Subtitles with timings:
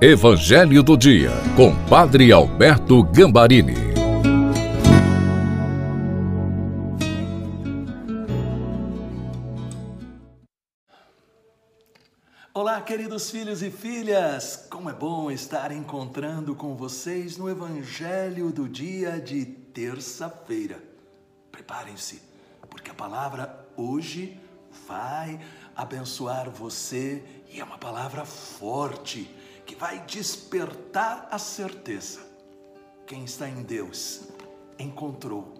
[0.00, 3.74] Evangelho do Dia, com Padre Alberto Gambarini.
[12.54, 14.68] Olá, queridos filhos e filhas!
[14.70, 20.80] Como é bom estar encontrando com vocês no Evangelho do Dia de terça-feira.
[21.50, 22.22] Preparem-se,
[22.70, 24.38] porque a palavra hoje
[24.86, 25.40] vai
[25.74, 27.20] abençoar você
[27.52, 29.28] e é uma palavra forte
[29.68, 32.20] que vai despertar a certeza.
[33.06, 34.22] Quem está em Deus
[34.78, 35.52] encontrou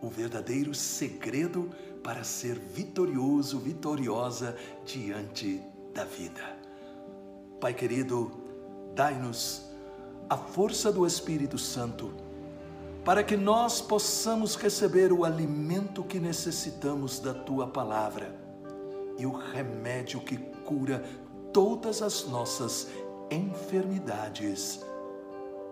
[0.00, 1.70] o verdadeiro segredo
[2.02, 6.40] para ser vitorioso, vitoriosa diante da vida.
[7.60, 8.32] Pai querido,
[8.94, 9.70] dai-nos
[10.30, 12.14] a força do Espírito Santo
[13.04, 18.34] para que nós possamos receber o alimento que necessitamos da tua palavra
[19.18, 21.04] e o remédio que cura
[21.52, 22.88] todas as nossas
[23.30, 24.84] enfermidades.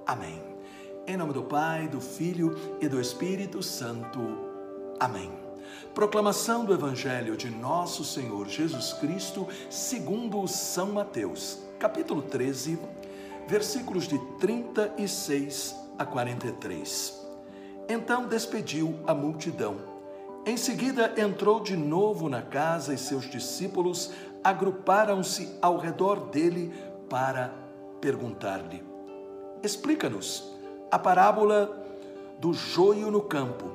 [0.06, 0.40] Amém.
[1.06, 4.20] Em nome do Pai, do Filho e do Espírito Santo.
[5.00, 5.30] Amém.
[5.94, 12.78] Proclamação do Evangelho de Nosso Senhor Jesus Cristo, segundo São Mateus, capítulo 13,
[13.48, 17.26] versículos de 36 a 43.
[17.88, 19.76] Então despediu a multidão.
[20.46, 24.12] Em seguida entrou de novo na casa e seus discípulos
[24.42, 26.72] agruparam-se ao redor dele
[27.08, 27.52] para
[28.00, 28.82] perguntar-lhe:
[29.62, 30.52] Explica-nos
[30.90, 31.84] a parábola
[32.38, 33.70] do joio no campo.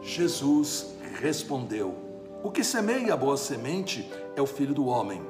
[0.00, 1.94] Jesus respondeu:
[2.42, 5.22] O que semeia a boa semente é o filho do homem.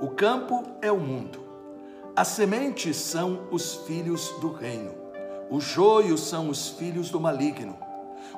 [0.00, 1.40] O campo é o mundo.
[2.14, 4.92] As sementes são os filhos do reino.
[5.50, 7.76] O joio são os filhos do maligno.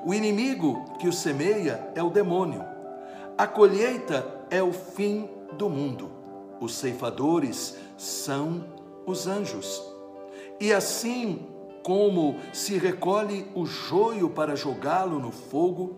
[0.04, 2.64] O inimigo que o semeia é o demônio.
[3.36, 6.19] A colheita é o fim do mundo.
[6.60, 8.64] Os ceifadores são
[9.06, 9.82] os anjos.
[10.60, 11.46] E assim
[11.82, 15.96] como se recolhe o joio para jogá-lo no fogo,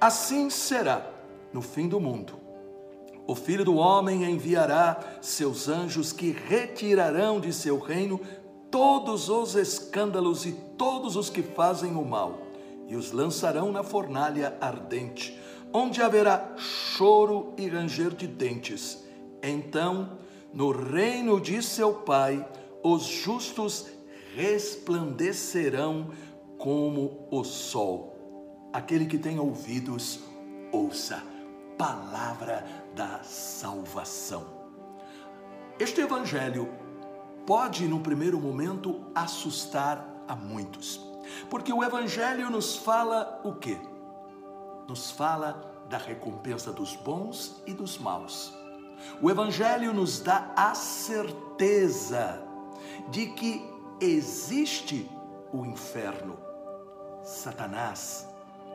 [0.00, 1.08] assim será
[1.52, 2.34] no fim do mundo.
[3.26, 8.20] O filho do homem enviará seus anjos que retirarão de seu reino
[8.70, 12.38] todos os escândalos e todos os que fazem o mal,
[12.86, 15.38] e os lançarão na fornalha ardente,
[15.72, 19.07] onde haverá choro e ranger de dentes.
[19.42, 20.18] Então,
[20.52, 22.46] no reino de seu Pai,
[22.82, 23.86] os justos
[24.34, 26.10] resplandecerão
[26.56, 28.70] como o sol.
[28.72, 30.20] Aquele que tem ouvidos,
[30.72, 31.22] ouça.
[31.76, 32.66] Palavra
[32.96, 34.46] da salvação.
[35.78, 36.68] Este evangelho
[37.46, 41.00] pode, no primeiro momento, assustar a muitos.
[41.48, 43.78] Porque o evangelho nos fala o quê?
[44.88, 48.57] Nos fala da recompensa dos bons e dos maus
[49.20, 52.40] o Evangelho nos dá a certeza
[53.10, 53.68] de que
[54.00, 55.10] existe
[55.52, 56.38] o inferno,
[57.22, 58.26] Satanás,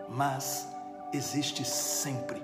[0.10, 0.68] mas
[1.14, 2.42] existe sempre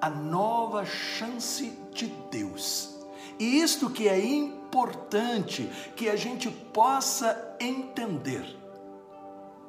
[0.00, 2.96] a nova chance de Deus.
[3.38, 8.44] E isto que é importante que a gente possa entender.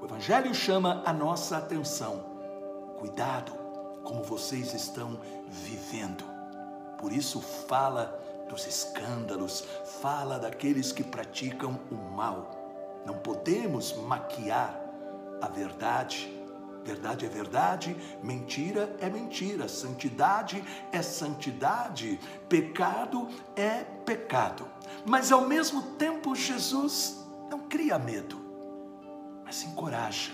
[0.02, 2.26] O Evangelho chama a nossa atenção.
[2.98, 3.52] Cuidado
[4.04, 6.39] como vocês estão vivendo
[7.00, 9.64] por isso, fala dos escândalos,
[10.02, 13.02] fala daqueles que praticam o mal.
[13.06, 14.78] Não podemos maquiar
[15.42, 16.36] a verdade.
[16.84, 24.66] Verdade é verdade, mentira é mentira, santidade é santidade, pecado é pecado.
[25.06, 28.40] Mas ao mesmo tempo, Jesus não cria medo,
[29.44, 30.32] mas encoraja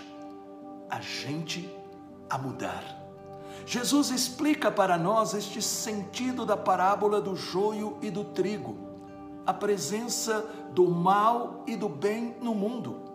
[0.88, 1.68] a gente
[2.30, 3.05] a mudar
[3.64, 8.76] Jesus explica para nós este sentido da parábola do joio e do trigo,
[9.46, 13.06] a presença do mal e do bem no mundo.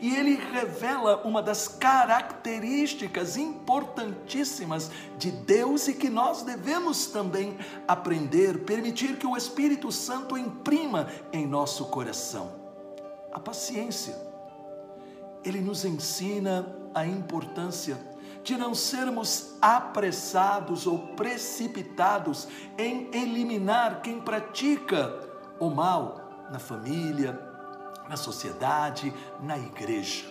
[0.00, 8.64] E ele revela uma das características importantíssimas de Deus e que nós devemos também aprender,
[8.64, 12.52] permitir que o Espírito Santo imprima em nosso coração.
[13.32, 14.16] A paciência.
[15.44, 17.98] Ele nos ensina a importância
[18.46, 22.46] de não sermos apressados ou precipitados
[22.78, 25.18] em eliminar quem pratica
[25.58, 27.36] o mal na família,
[28.08, 29.12] na sociedade,
[29.42, 30.24] na igreja.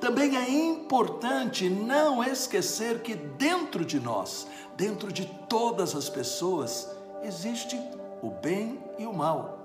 [0.00, 6.90] Também é importante não esquecer que dentro de nós, dentro de todas as pessoas,
[7.22, 7.78] existe
[8.22, 9.58] o bem e o mal.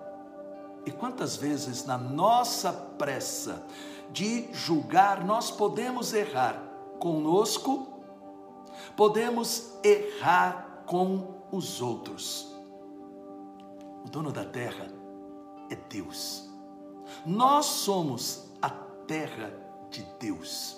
[0.85, 3.63] E quantas vezes na nossa pressa
[4.11, 6.70] de julgar nós podemos errar
[7.01, 7.87] conosco,
[8.95, 12.55] podemos errar com os outros.
[14.05, 14.87] O dono da terra,
[15.71, 16.47] é Deus.
[17.25, 19.51] Nós somos a terra
[19.89, 20.77] de Deus.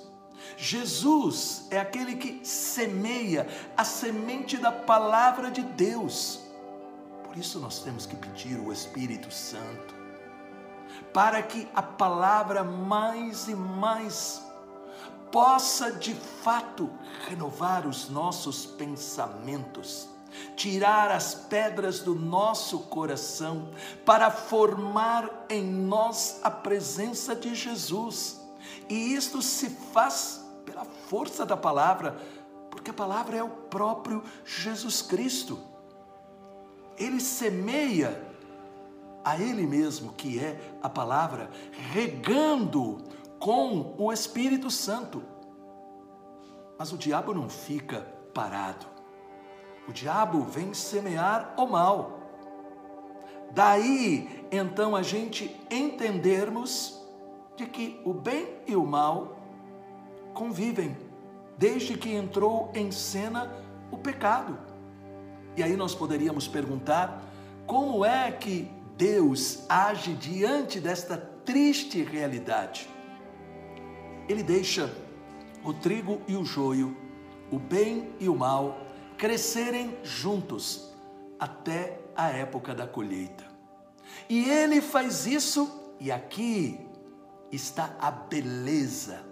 [0.55, 6.41] Jesus é aquele que semeia a semente da palavra de Deus.
[7.25, 9.93] Por isso nós temos que pedir o Espírito Santo,
[11.13, 14.42] para que a palavra mais e mais
[15.33, 16.91] possa de fato
[17.27, 20.07] renovar os nossos pensamentos,
[20.55, 23.71] tirar as pedras do nosso coração,
[24.05, 28.39] para formar em nós a presença de Jesus.
[28.87, 32.15] E isto se faz pela força da palavra,
[32.69, 35.59] porque a palavra é o próprio Jesus Cristo.
[36.95, 38.23] Ele semeia
[39.25, 41.49] a Ele mesmo, que é a palavra,
[41.91, 43.01] regando
[43.43, 45.21] com o Espírito Santo.
[46.79, 47.99] Mas o diabo não fica
[48.33, 48.85] parado.
[49.85, 52.21] O diabo vem semear o mal.
[53.51, 57.05] Daí, então, a gente entendermos
[57.57, 59.37] de que o bem e o mal
[60.33, 60.95] convivem
[61.57, 63.51] desde que entrou em cena
[63.91, 64.57] o pecado.
[65.57, 67.21] E aí nós poderíamos perguntar
[67.67, 72.92] como é que Deus age diante desta triste realidade.
[74.27, 74.93] Ele deixa
[75.63, 76.95] o trigo e o joio,
[77.51, 78.77] o bem e o mal
[79.17, 80.91] crescerem juntos
[81.39, 83.45] até a época da colheita.
[84.29, 86.79] E ele faz isso, e aqui
[87.51, 89.23] está a beleza.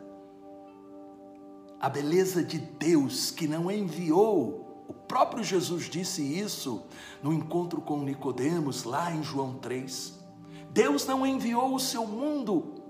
[1.79, 4.85] A beleza de Deus que não enviou.
[4.87, 6.83] O próprio Jesus disse isso
[7.23, 10.19] no encontro com Nicodemos lá em João 3.
[10.69, 12.80] Deus não enviou o seu mundo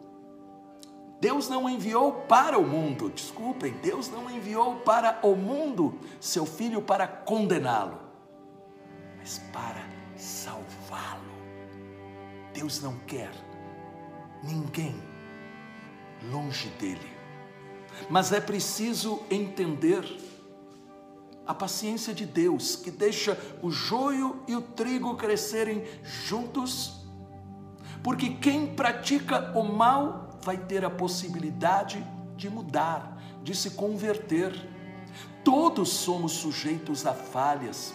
[1.21, 6.81] Deus não enviou para o mundo, desculpem, Deus não enviou para o mundo seu filho
[6.81, 7.99] para condená-lo,
[9.19, 9.85] mas para
[10.17, 11.21] salvá-lo.
[12.51, 13.29] Deus não quer
[14.43, 14.95] ninguém
[16.31, 17.11] longe dele.
[18.09, 20.03] Mas é preciso entender
[21.45, 27.05] a paciência de Deus, que deixa o joio e o trigo crescerem juntos,
[28.01, 32.05] porque quem pratica o mal vai ter a possibilidade
[32.35, 34.53] de mudar, de se converter.
[35.43, 37.93] Todos somos sujeitos a falhas,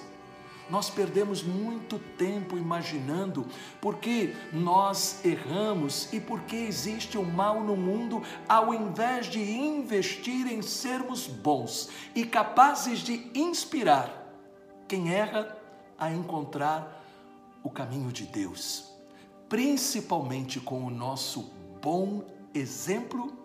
[0.69, 3.47] nós perdemos muito tempo imaginando
[3.81, 10.63] porque nós erramos e porque existe o mal no mundo, ao invés de investir em
[10.63, 14.27] sermos bons e capazes de inspirar
[14.89, 15.57] quem erra
[15.97, 17.05] a encontrar
[17.63, 18.93] o caminho de Deus,
[19.49, 22.25] principalmente com o nosso bom
[22.57, 23.37] exemplo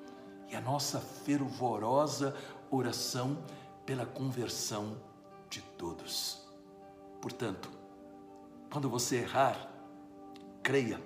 [0.50, 2.36] e a nossa fervorosa
[2.70, 3.44] oração
[3.86, 4.98] pela conversão
[5.50, 6.48] de todos.
[7.22, 7.70] Portanto,
[8.72, 9.70] quando você errar,
[10.64, 11.02] creia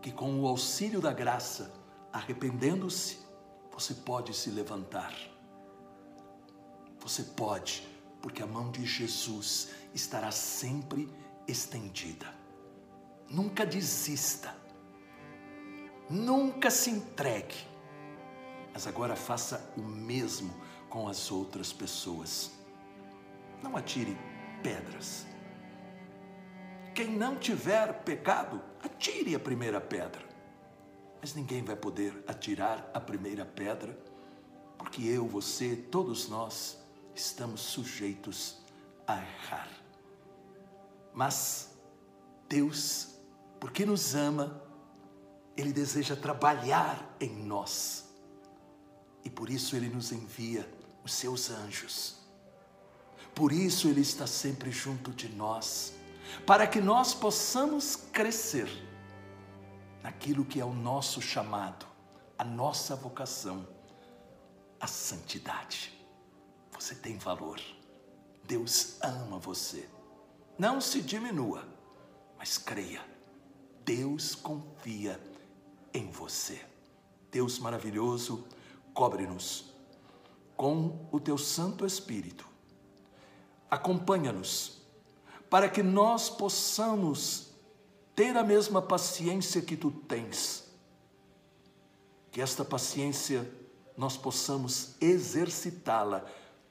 [0.00, 1.72] que com o auxílio da graça,
[2.12, 3.18] arrependendo-se,
[3.72, 5.14] você pode se levantar.
[7.00, 7.88] Você pode,
[8.20, 11.08] porque a mão de Jesus estará sempre
[11.46, 12.26] estendida.
[13.28, 14.54] Nunca desista.
[16.08, 17.56] Nunca se entregue.
[18.72, 20.54] Mas agora faça o mesmo
[20.88, 22.50] com as outras pessoas.
[23.62, 24.16] Não atire
[24.62, 25.26] pedras.
[26.94, 30.26] Quem não tiver pecado, atire a primeira pedra.
[31.20, 33.98] Mas ninguém vai poder atirar a primeira pedra,
[34.76, 36.78] porque eu, você, todos nós
[37.14, 38.58] estamos sujeitos
[39.06, 39.68] a errar.
[41.12, 41.76] Mas
[42.48, 43.16] Deus,
[43.58, 44.62] porque nos ama,
[45.58, 48.08] Ele deseja trabalhar em nós.
[49.24, 50.66] E por isso Ele nos envia
[51.04, 52.18] os seus anjos
[53.38, 55.92] por isso Ele está sempre junto de nós,
[56.44, 58.68] para que nós possamos crescer
[60.02, 61.86] naquilo que é o nosso chamado,
[62.36, 63.64] a nossa vocação,
[64.80, 65.96] a santidade.
[66.72, 67.60] Você tem valor.
[68.42, 69.88] Deus ama você.
[70.58, 71.64] Não se diminua,
[72.36, 73.04] mas creia.
[73.84, 75.20] Deus confia
[75.98, 76.60] em você.
[77.30, 78.46] Deus maravilhoso,
[78.94, 79.66] cobre-nos
[80.56, 82.48] com o teu Santo Espírito
[83.70, 84.78] acompanha-nos,
[85.50, 87.48] para que nós possamos
[88.14, 90.64] ter a mesma paciência que tu tens.
[92.30, 93.50] Que esta paciência
[93.96, 96.24] nós possamos exercitá-la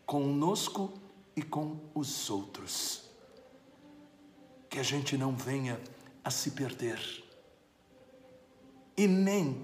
[0.06, 0.94] conosco
[1.36, 3.04] e com os outros.
[4.70, 5.82] Que a gente não venha
[6.24, 7.27] a se perder.
[8.98, 9.64] E nem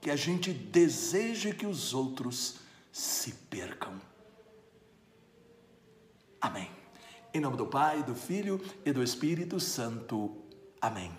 [0.00, 2.56] que a gente deseje que os outros
[2.92, 4.00] se percam.
[6.40, 6.70] Amém.
[7.32, 10.36] Em nome do Pai, do Filho e do Espírito Santo.
[10.80, 11.10] Amém.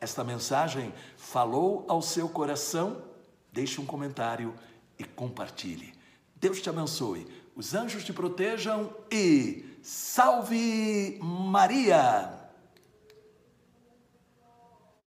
[0.00, 3.04] esta mensagem falou ao seu coração?
[3.52, 4.54] Deixe um comentário
[4.98, 5.94] e compartilhe.
[6.34, 12.45] Deus te abençoe, os anjos te protejam e salve Maria!